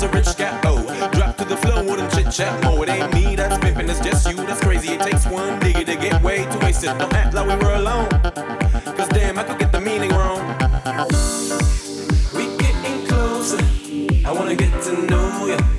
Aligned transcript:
was 0.00 0.10
a 0.10 0.16
rich 0.16 0.36
cat. 0.36 0.64
Oh, 0.64 0.82
drop 1.12 1.36
to 1.38 1.44
the 1.44 1.56
floor, 1.56 1.82
wouldn't 1.82 2.12
chit 2.12 2.30
chat. 2.30 2.62
more. 2.62 2.84
it 2.84 2.90
ain't 2.90 3.12
me 3.12 3.34
that's 3.34 3.58
pimping, 3.58 3.88
it's 3.88 4.00
just 4.00 4.28
you. 4.28 4.36
That's 4.36 4.60
crazy. 4.60 4.92
It 4.92 5.00
takes 5.00 5.26
one 5.26 5.58
nigga 5.60 5.84
to 5.86 5.96
get 5.96 6.22
way 6.22 6.44
too 6.44 6.58
wasted. 6.60 6.96
Don't 6.98 7.12
act 7.14 7.34
like 7.34 7.46
we 7.48 7.56
were 7.64 7.74
alone. 7.74 8.08
Cause 8.96 9.08
damn, 9.08 9.38
I 9.38 9.44
could 9.44 9.58
get 9.58 9.72
the 9.72 9.80
meaning 9.80 10.10
wrong. 10.10 10.40
We 12.34 12.44
getting 12.58 13.06
closer. 13.06 13.58
I 14.26 14.32
wanna 14.32 14.54
get 14.54 14.82
to 14.84 15.02
know 15.02 15.46
you. 15.46 15.77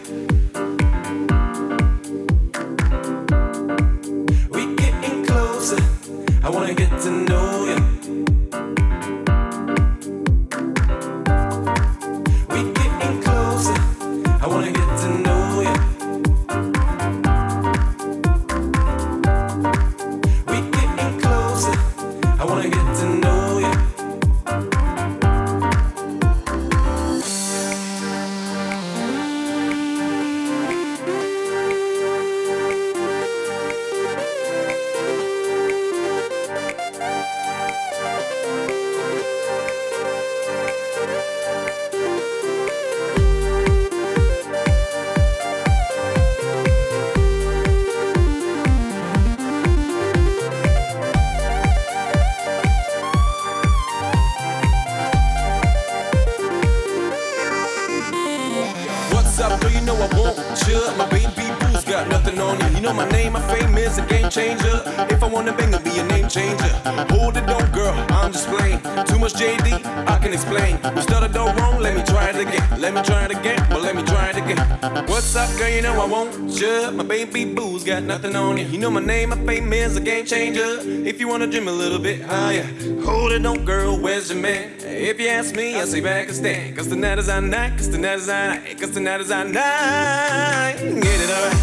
Nothing 78.21 78.35
on 78.35 78.57
you. 78.57 78.65
You 78.65 78.77
know 78.79 78.91
my 78.91 78.99
name, 78.99 79.29
my 79.29 79.37
fame 79.45 79.71
is 79.71 79.95
a 79.95 80.01
game 80.01 80.25
changer. 80.25 80.79
If 81.07 81.21
you 81.21 81.29
wanna 81.29 81.47
dream 81.47 81.69
a 81.69 81.71
little 81.71 81.99
bit 81.99 82.21
higher, 82.21 82.65
hold 83.05 83.31
it 83.31 83.45
on, 83.45 83.63
girl, 83.63 83.97
where's 83.97 84.29
your 84.29 84.41
man? 84.41 84.73
If 84.79 85.21
you 85.21 85.29
ask 85.29 85.55
me, 85.55 85.75
I 85.75 85.85
say 85.85 86.01
Pakistan. 86.01 86.75
Cause 86.75 86.87
tonight 86.87 87.17
is 87.17 87.29
our 87.29 87.39
night, 87.39 87.77
cause 87.77 87.87
tonight 87.87 88.15
is 88.15 88.27
our 88.27 88.47
night, 88.49 88.77
cause 88.77 88.91
tonight 88.91 89.21
is 89.21 89.31
our 89.31 89.45
night. 89.45 90.75
Get 90.79 91.19
it 91.25 91.29
alright. 91.37 91.57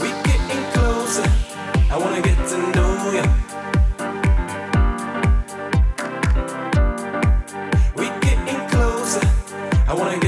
We 0.00 0.08
getting 0.28 0.64
closer. 0.72 1.28
I 1.90 1.98
wanna 1.98 2.22
get 2.22 2.38
to 2.48 2.56
know 2.74 2.92
you. 3.16 3.24
We 7.96 8.06
getting 8.26 8.68
closer. 8.70 9.26
I 9.86 9.94
wanna 9.94 10.18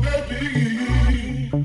baby. 0.00 1.57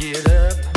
Get 0.00 0.69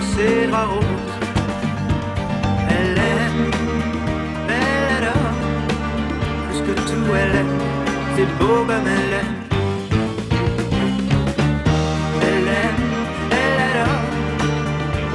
c'est 0.00 0.46
la. 0.46 0.64
Elle 2.68 2.98
aime, 2.98 3.50
elle 4.48 4.96
adore, 4.96 5.34
plus 6.48 6.60
que 6.66 6.72
tout 6.80 7.14
elle 7.14 7.36
aime, 7.36 7.58
c'est 8.16 8.28
beau 8.38 8.64
comme 8.66 8.88
elle 8.96 9.14
aime. 9.20 9.34
Elle 12.22 12.48
aime, 12.62 12.84
elle 13.30 13.58
adore, 13.68 14.04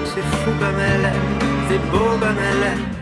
c'est 0.06 0.26
fou 0.40 0.52
comme 0.60 0.80
elle 0.80 1.06
aime, 1.06 1.30
c'est 1.70 1.82
beau 1.91 2.10
comme 2.20 2.40
elle 2.49 2.64
aime. 2.72 3.01